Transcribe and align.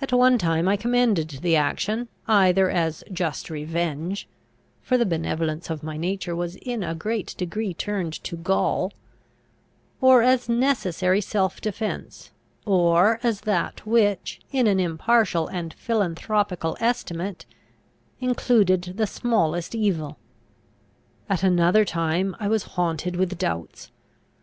At 0.00 0.10
one 0.10 0.38
time 0.38 0.66
I 0.68 0.78
commended 0.78 1.28
the 1.42 1.54
action, 1.54 2.08
either 2.26 2.70
as 2.70 3.04
just 3.12 3.50
revenge 3.50 4.26
(for 4.80 4.96
the 4.96 5.04
benevolence 5.04 5.68
of 5.68 5.82
my 5.82 5.98
nature 5.98 6.34
was 6.34 6.56
in 6.56 6.82
a 6.82 6.94
great 6.94 7.34
degree 7.36 7.74
turned 7.74 8.14
to 8.24 8.36
gall), 8.38 8.90
or 10.00 10.22
as 10.22 10.48
necessary 10.48 11.20
self 11.20 11.60
defence, 11.60 12.30
or 12.64 13.20
as 13.22 13.42
that 13.42 13.84
which, 13.86 14.40
in 14.50 14.66
an 14.66 14.80
impartial 14.80 15.46
and 15.48 15.74
philanthropical 15.74 16.74
estimate, 16.80 17.44
included 18.18 18.94
the 18.96 19.06
smallest 19.06 19.74
evil. 19.74 20.16
At 21.28 21.42
another 21.42 21.84
time 21.84 22.34
I 22.40 22.48
was 22.48 22.62
haunted 22.62 23.14
with 23.14 23.36
doubts. 23.36 23.90